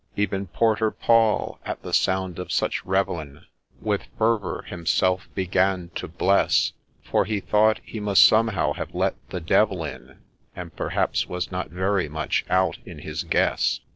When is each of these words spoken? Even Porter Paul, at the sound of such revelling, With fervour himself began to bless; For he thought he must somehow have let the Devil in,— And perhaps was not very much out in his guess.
Even 0.15 0.47
Porter 0.47 0.89
Paul, 0.89 1.59
at 1.63 1.83
the 1.83 1.93
sound 1.93 2.39
of 2.39 2.51
such 2.51 2.83
revelling, 2.83 3.43
With 3.79 4.07
fervour 4.17 4.63
himself 4.63 5.29
began 5.35 5.91
to 5.93 6.07
bless; 6.07 6.73
For 7.03 7.23
he 7.25 7.39
thought 7.39 7.79
he 7.83 7.99
must 7.99 8.23
somehow 8.23 8.73
have 8.73 8.95
let 8.95 9.13
the 9.29 9.39
Devil 9.41 9.83
in,— 9.83 10.17
And 10.55 10.75
perhaps 10.75 11.27
was 11.27 11.51
not 11.51 11.69
very 11.69 12.09
much 12.09 12.43
out 12.49 12.79
in 12.83 12.97
his 12.97 13.21
guess. 13.23 13.81